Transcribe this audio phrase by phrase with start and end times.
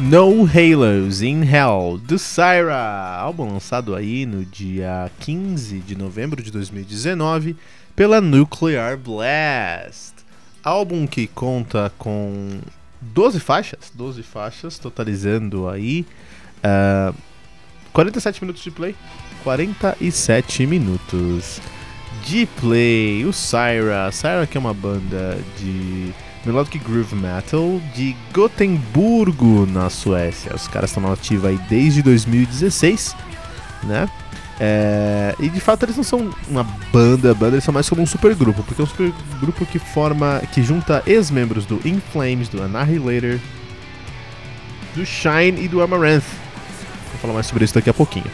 [0.00, 6.50] No Halos in Hell, do Syra, álbum lançado aí no dia 15 de novembro de
[6.50, 7.54] 2019
[7.94, 10.14] pela Nuclear Blast.
[10.64, 12.60] Álbum que conta com
[12.98, 16.06] 12 faixas, 12 faixas, totalizando aí
[16.64, 17.14] uh,
[17.92, 18.96] 47 minutos de play.
[19.44, 21.60] 47 minutos
[22.24, 23.26] de play.
[23.26, 26.10] O Syra, Syra que é uma banda de
[26.44, 30.54] Melodic Groove Metal de Gotemburgo, na Suécia.
[30.54, 33.14] Os caras estão na ativa aí desde 2016,
[33.84, 34.08] né?
[34.62, 38.06] É, e de fato eles não são uma banda, banda, eles são mais como um
[38.06, 43.38] supergrupo, porque é um supergrupo que forma, que junta ex-membros do In Flames, do Annihilator,
[44.94, 46.24] do Shine e do Amaranth.
[47.10, 48.30] Vou falar mais sobre isso daqui a pouquinho.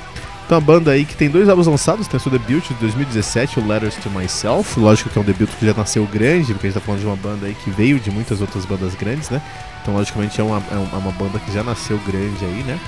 [0.47, 3.59] Então a banda aí que tem dois álbuns lançados, tem o seu debut de 2017,
[3.59, 6.71] o Letters to Myself, lógico que é um debut que já nasceu grande, porque a
[6.71, 9.43] gente tá falando de uma banda aí que veio de muitas outras bandas grandes, né?
[9.83, 12.79] Então logicamente é uma, é uma banda que já nasceu grande aí, né?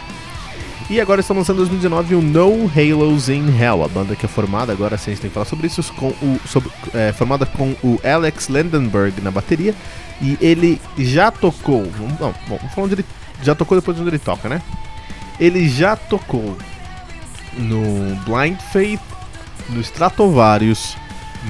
[0.88, 4.28] E agora estão lançando em 2019 o No Halos in Hell, a banda que é
[4.28, 7.44] formada, agora sim a gente tem que falar sobre isso, com o, sobre, é, formada
[7.44, 9.74] com o Alex Landenberg na bateria,
[10.22, 11.82] e ele já tocou,
[12.20, 13.04] não, bom, vamos falar onde ele
[13.42, 14.62] já tocou depois de onde ele toca, né?
[15.40, 16.56] Ele já tocou
[17.56, 19.00] no Blind Faith,
[19.70, 20.96] no Stratovarius,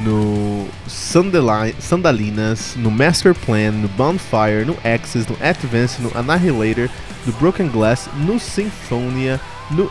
[0.05, 6.89] no Sandalinas, no Master Plan, no Bonfire, no Axis, no Advance, no Annihilator,
[7.27, 9.91] no Broken Glass, no Symphonia, no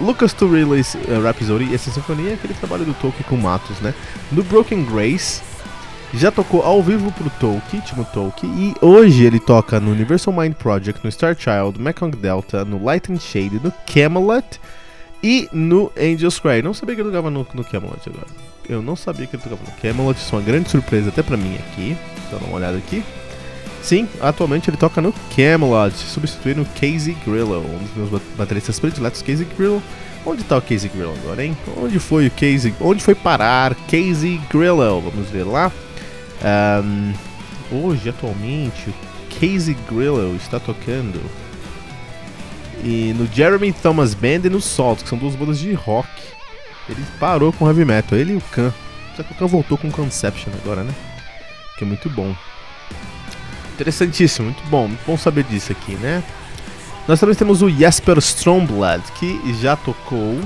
[0.00, 3.94] Lucas to Relays uh, Rhapsody, essa sinfonia é aquele trabalho do Tolkien com Matos, né?
[4.32, 5.40] No Broken Grace,
[6.12, 10.54] já tocou ao vivo pro Tolkien, Timo Tolkien, e hoje ele toca no Universal Mind
[10.54, 14.58] Project, no Star Child, no Mekong Delta, no Light and Shade, no Camelot,
[15.24, 16.60] e no Angel's Cry.
[16.60, 18.26] Não sabia que ele tocava no, no Camelot agora.
[18.68, 20.20] Eu não sabia que ele tocava no Camelot.
[20.20, 21.96] Isso é uma grande surpresa até pra mim aqui.
[22.30, 23.02] Eu dar uma olhada aqui.
[23.82, 29.46] Sim, atualmente ele toca no Camelot, substituindo Casey Grillo, um dos meus bateristas prediletos, Casey
[29.56, 29.82] Grillo.
[30.26, 31.56] Onde tá o Casey Grillo agora, hein?
[31.76, 32.74] Onde foi o Casey?
[32.78, 35.00] Onde foi parar Casey Grillo?
[35.00, 35.72] Vamos ver lá.
[36.82, 37.12] Um,
[37.70, 38.94] hoje, atualmente, o
[39.40, 41.20] Casey Grillo está tocando
[42.82, 46.08] e no Jeremy Thomas Band e no Salt, que são duas bandas de rock.
[46.88, 48.72] Ele parou com heavy metal, ele e o Khan.
[49.16, 50.92] Só que o Khan voltou com Conception agora, né?
[51.78, 52.34] Que é muito bom.
[53.74, 56.22] Interessantíssimo, muito bom, muito bom saber disso aqui, né?
[57.06, 60.40] Nós também temos o Jesper Stromblad, que já tocou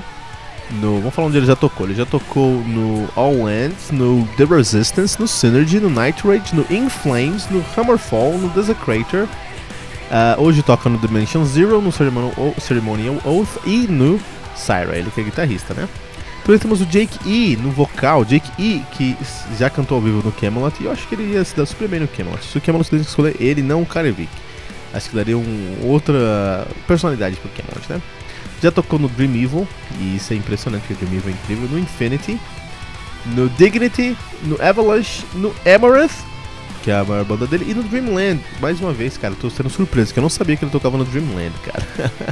[0.70, 0.98] no.
[0.98, 1.86] Vamos falar onde ele já tocou.
[1.86, 6.66] Ele já tocou no All Ends, no The Resistance, no Synergy, no Night Rage, no
[6.70, 9.28] In Flames, no Hammerfall, no Desecrator
[10.08, 14.18] Uh, hoje toca no Dimension Zero, no Ceremonial, Oath e no
[14.56, 15.86] Syra, ele que é guitarrista, né?
[16.38, 19.14] Depois temos o Jake E no vocal, Jake E, que
[19.58, 21.86] já cantou ao vivo no Camelot, e eu acho que ele ia se dar super
[21.86, 22.42] bem no Camelot.
[22.42, 24.30] Se o Camelot tivesse que escolher ele, não o Karevik.
[24.94, 28.00] Acho que daria um, outra personalidade pro Camelot, né?
[28.62, 29.68] Já tocou no Dream Evil,
[30.00, 32.40] e isso é impressionante, porque o Dream Evil é incrível, no Infinity,
[33.26, 36.24] no Dignity, no Avalanche, no Amaranth,
[36.82, 38.40] que é a maior banda dele, e no Dreamland.
[38.60, 41.04] Mais uma vez, cara, tô sendo surpreso, que eu não sabia que ele tocava no
[41.04, 41.84] Dreamland, cara.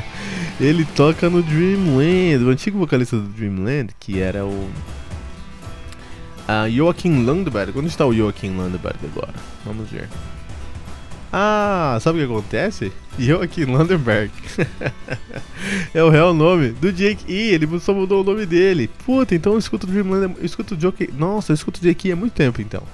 [0.60, 4.70] ele toca no Dreamland, o antigo vocalista do Dreamland, que era o.
[6.48, 7.76] Uh, Joachim Landberg.
[7.76, 9.34] Onde está o Joachim Landberg agora?
[9.64, 10.08] Vamos ver.
[11.32, 12.92] Ah, sabe o que acontece?
[13.18, 14.30] Joachim Landberg.
[15.92, 17.52] é o real nome do Jake E.
[17.52, 18.88] Ele só mudou o nome dele.
[19.04, 20.36] Puta, então eu escuto o Dreamland.
[20.38, 21.18] Eu escuto o.
[21.18, 22.84] Nossa, eu escuto o Jake E há muito tempo então.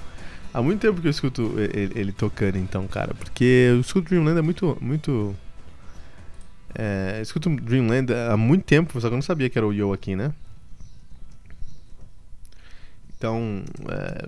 [0.53, 3.13] Há muito tempo que eu escuto ele, ele, tocando, então, cara.
[3.15, 4.77] Porque eu escuto Dreamland é muito.
[4.79, 5.35] muito
[6.75, 9.73] é, eu escuto Dreamland há muito tempo, só que eu não sabia que era o
[9.73, 10.31] Yo aqui, né?
[13.17, 13.63] Então.
[13.89, 14.27] É,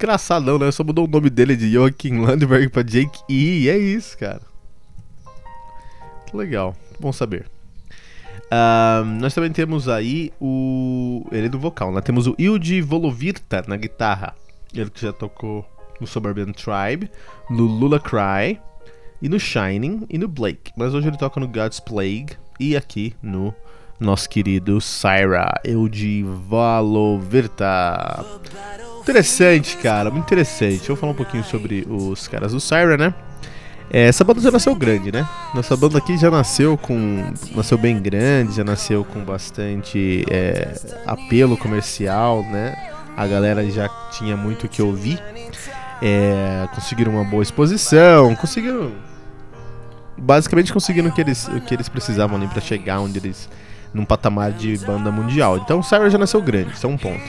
[0.00, 0.70] engraçadão, né?
[0.70, 3.64] Só mudou o nome dele de Joaquim Landberg pra Jake E.
[3.64, 4.42] E é isso, cara.
[6.32, 6.76] Legal.
[6.98, 7.46] Bom saber.
[8.46, 11.26] Uh, nós também temos aí o.
[11.30, 12.00] Ele é do vocal, né?
[12.00, 14.34] Temos o Ildi Volovirta na guitarra.
[14.74, 15.64] Ele que já tocou
[16.00, 17.10] no Suburban Tribe,
[17.48, 18.60] no Lula Cry,
[19.22, 20.72] e no Shining e no Blake.
[20.76, 23.54] Mas hoje ele toca no God's Plague e aqui no
[23.98, 28.24] nosso querido Syra, eu de Valoverta.
[29.00, 30.88] Interessante, cara, muito interessante.
[30.88, 33.14] Eu vou falar um pouquinho sobre os caras do Syra, né?
[33.92, 35.28] É, essa banda já nasceu grande, né?
[35.52, 37.32] Nossa banda aqui já nasceu com.
[37.54, 40.74] Nasceu bem grande, já nasceu com bastante é,
[41.04, 42.89] apelo comercial, né?
[43.16, 45.22] A galera já tinha muito o que ouvir.
[46.02, 48.92] É, conseguiram uma boa exposição, conseguiram.
[50.16, 53.48] Basicamente conseguiram o que eles, o que eles precisavam ali para chegar onde eles.
[53.92, 55.58] num patamar de banda mundial.
[55.58, 57.22] Então o Cyber já nasceu grande, isso é um ponto.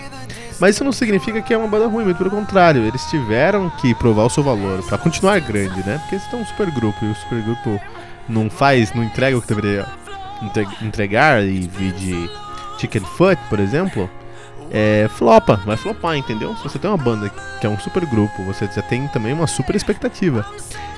[0.60, 3.96] Mas isso não significa que é uma banda ruim, muito pelo contrário, eles tiveram que
[3.96, 5.98] provar o seu valor para continuar grande, né?
[5.98, 7.82] Porque eles estão um super grupo e o super grupo
[8.30, 9.88] não faz, não entrega o que deveria
[10.84, 12.30] entregar e vi de
[12.78, 14.08] Chicken Foot, por exemplo,
[14.72, 16.56] é, flopa, vai flopar, entendeu?
[16.56, 17.30] Se você tem uma banda
[17.60, 20.46] que é um super grupo, você já tem também uma super expectativa.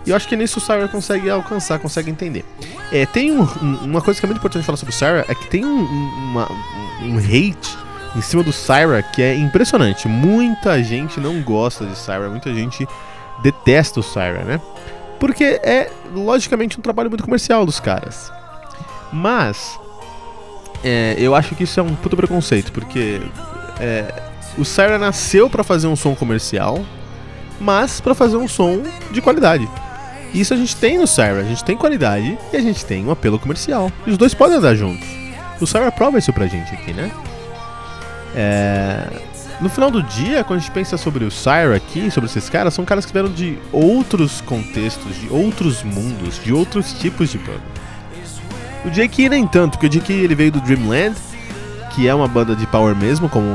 [0.06, 2.46] E eu acho que nisso o Sarah consegue alcançar, consegue entender.
[2.92, 5.34] É, tem um, um, uma coisa que é muito importante falar sobre o Sarah, é
[5.34, 6.48] que tem um, uma,
[7.02, 7.78] um hate
[8.16, 10.08] em cima do Syra que é impressionante.
[10.08, 12.88] Muita gente não gosta de Syra, muita gente
[13.42, 14.62] detesta o Syra, né?
[15.20, 18.32] Porque é logicamente um trabalho muito comercial dos caras.
[19.12, 19.80] Mas
[20.84, 23.22] é, eu acho que isso é um puto preconceito, porque
[23.80, 24.14] é,
[24.58, 26.84] o Syra nasceu para fazer um som comercial,
[27.60, 28.82] mas para fazer um som
[29.12, 29.68] de qualidade.
[30.34, 33.12] Isso a gente tem no Syra, a gente tem qualidade e a gente tem um
[33.12, 33.92] apelo comercial.
[34.06, 35.08] E os dois podem andar juntos.
[35.62, 37.12] O Syra prova isso pra gente aqui, né?
[38.36, 39.08] É...
[39.62, 42.74] No final do dia, quando a gente pensa sobre o Syra aqui, sobre esses caras,
[42.74, 47.62] são caras que vieram de outros contextos, de outros mundos, de outros tipos de banda.
[48.84, 51.16] O Jake nem tanto, porque o Jake ele veio do Dreamland,
[51.96, 53.48] que é uma banda de power mesmo, como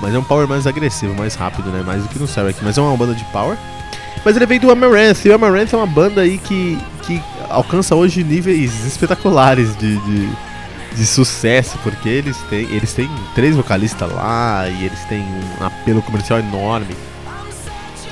[0.00, 1.82] mas é um power mais agressivo, mais rápido, né?
[1.84, 3.56] Mais do que no Syra aqui, mas é uma banda de power.
[4.24, 7.94] Mas ele veio do Amaranth, e o Amaranth é uma banda aí que, que alcança
[7.94, 10.30] hoje níveis espetaculares de, de
[10.94, 15.24] de sucesso, porque eles têm, eles têm três vocalistas lá e eles têm
[15.60, 16.94] um apelo comercial enorme.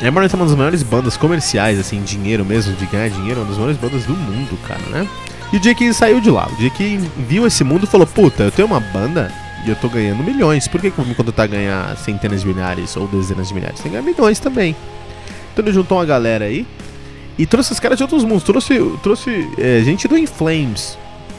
[0.04, 3.56] Amaranth é uma das maiores bandas comerciais, assim, dinheiro mesmo, de ganhar dinheiro, uma das
[3.56, 5.06] maiores bandas do mundo, cara, né?
[5.52, 6.48] E o Jake saiu de lá.
[6.48, 9.32] O Jake viu esse mundo e falou: Puta, eu tenho uma banda
[9.64, 10.66] e eu tô ganhando milhões.
[10.66, 13.54] Por que, que eu vou me contratar a ganhar centenas de milhares ou dezenas de
[13.54, 13.80] milhares?
[13.80, 14.74] Tem que ganhar milhões também.
[15.52, 16.66] Então ele juntou uma galera aí
[17.38, 18.42] e trouxe os caras de outros mundos.
[18.42, 20.98] Trouxe, trouxe é, gente do Inflames,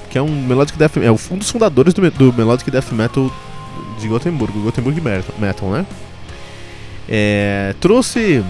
[0.09, 3.31] que é um Melodic Death é um dos fundadores do, do Melodic Death Metal
[3.99, 5.01] de Gothenburg, Gothenburg
[5.39, 5.85] Metal, né?
[7.09, 8.43] É, trouxe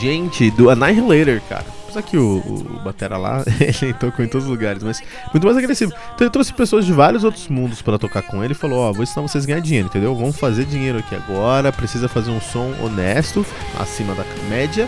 [0.00, 1.77] gente do Annihilator, cara.
[1.88, 3.42] Apesar que o, o Batera lá,
[3.82, 5.02] ele tocou em todos os lugares, mas
[5.32, 5.90] muito mais agressivo.
[6.14, 8.90] Então ele trouxe pessoas de vários outros mundos para tocar com ele e falou: Ó,
[8.90, 10.14] oh, vou ensinar vocês a ganhar dinheiro, entendeu?
[10.14, 11.72] Vamos fazer dinheiro aqui agora.
[11.72, 13.44] Precisa fazer um som honesto,
[13.80, 14.86] acima da média,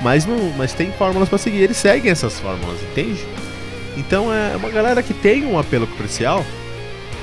[0.00, 1.58] mas, não, mas tem fórmulas para seguir.
[1.58, 3.22] Eles seguem essas fórmulas, entende?
[3.98, 6.42] Então é uma galera que tem um apelo comercial,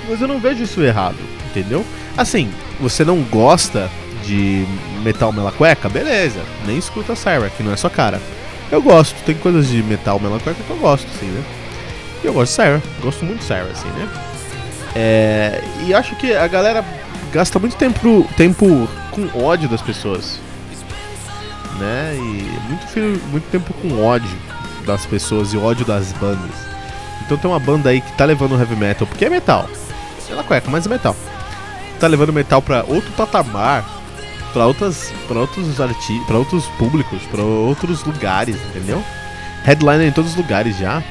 [0.07, 1.17] mas eu não vejo isso errado,
[1.49, 1.83] entendeu?
[2.15, 3.89] Assim, você não gosta
[4.23, 4.63] de
[5.03, 5.89] metal mela cueca?
[5.89, 8.21] Beleza, nem escuta Syra, que não é sua cara.
[8.71, 11.43] Eu gosto, tem coisas de metal mela cueca que eu gosto, assim, né?
[12.23, 14.09] E eu gosto de Syra, gosto muito de Syra, assim, né?
[14.95, 16.83] É, e acho que a galera
[17.31, 20.39] gasta muito tempo, tempo com ódio das pessoas,
[21.79, 22.13] né?
[22.15, 22.19] E
[22.67, 24.37] muito, muito tempo com ódio
[24.85, 26.67] das pessoas e ódio das bandas.
[27.25, 29.69] Então tem uma banda aí que tá levando heavy metal, porque é metal.
[30.29, 31.15] Ela cueca, mas é metal.
[31.99, 33.85] Tá levando metal para outro patamar,
[34.57, 39.03] para outras, para outros artistas, para outros públicos, para outros lugares, entendeu?
[39.63, 41.03] Headliner em todos os lugares já.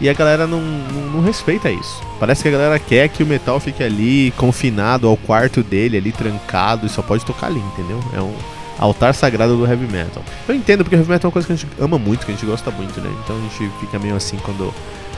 [0.00, 2.02] E a galera não, não, não, respeita isso.
[2.18, 6.10] Parece que a galera quer que o metal fique ali, confinado ao quarto dele, ali
[6.10, 8.00] trancado, e só pode tocar ali, entendeu?
[8.12, 8.34] É um
[8.80, 10.24] altar sagrado do heavy metal.
[10.48, 12.34] Eu entendo, porque heavy metal é uma coisa que a gente ama muito, que a
[12.34, 13.10] gente gosta muito, né?
[13.22, 14.74] Então a gente fica meio assim quando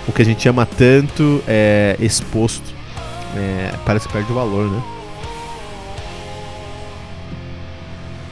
[0.06, 2.74] o que a gente ama tanto é exposto.
[3.34, 4.82] É, parece que perde o valor, né?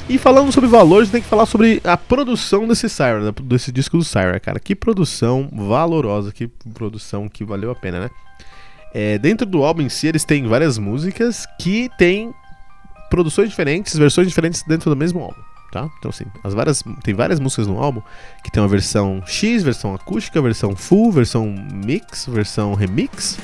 [0.09, 3.73] E falando sobre valor, a gente tem que falar sobre a produção desse Syra, desse
[3.73, 4.59] disco do Syra, cara.
[4.61, 8.11] Que produção valorosa, que produção que valeu a pena, né?
[8.93, 12.35] É, dentro do álbum em si, eles têm várias músicas que têm
[13.09, 15.89] produções diferentes, versões diferentes dentro do mesmo álbum tá?
[15.99, 18.03] Então assim, as várias, tem várias músicas no álbum
[18.45, 23.39] que tem uma versão X, versão acústica, versão full, versão mix, versão remix,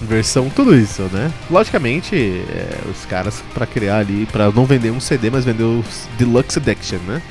[0.00, 1.32] versão tudo isso, né?
[1.50, 5.84] Logicamente, é, os caras para criar ali, para não vender um CD, mas vender o
[6.18, 7.22] Deluxe Edition, né?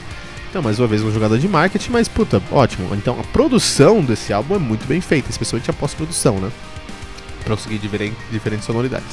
[0.50, 2.96] Então, mais uma vez, uma jogada de marketing, mas puta, ótimo.
[2.96, 6.50] Então, a produção desse álbum é muito bem feita, especialmente a pós-produção, né?
[7.44, 9.06] Pra conseguir diferentes, sonoridades.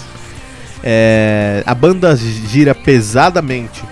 [0.82, 3.82] É, a banda gira pesadamente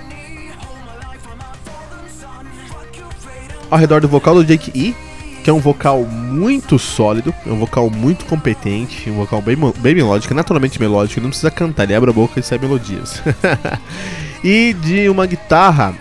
[3.71, 4.95] ao redor do vocal do Jake E
[5.43, 9.95] que é um vocal muito sólido, é um vocal muito competente, um vocal bem, bem
[9.95, 13.23] melódico, naturalmente melódico, não precisa cantar, ele abre a boca e sai melodias.
[14.45, 15.95] e de uma guitarra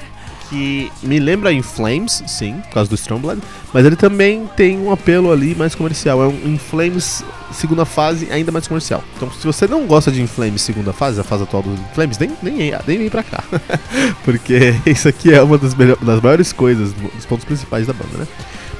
[0.50, 3.40] que me lembra In Flames, sim, por causa do Stormblood,
[3.72, 6.24] mas ele também tem um apelo ali mais comercial.
[6.24, 9.04] É um In Flames segunda fase ainda mais comercial.
[9.16, 11.86] Então, se você não gosta de In Flames segunda fase, a fase atual do In
[11.94, 13.44] Flames, nem, nem, nem vem pra cá.
[14.26, 18.28] Porque isso aqui é uma das, das maiores coisas, dos pontos principais da banda, né?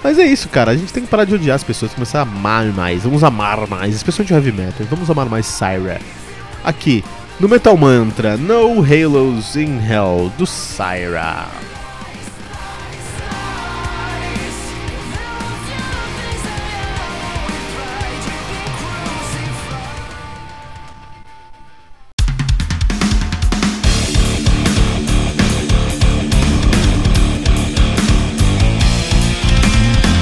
[0.04, 0.72] Mas é isso, cara.
[0.72, 3.04] A gente tem que parar de odiar as pessoas, começar a amar mais.
[3.04, 4.86] Vamos amar mais, especialmente heavy metal.
[4.90, 6.00] Vamos amar mais Syra.
[6.64, 7.04] Aqui,
[7.40, 11.48] no Metal Mantra, No Halos in Hell, do Syra.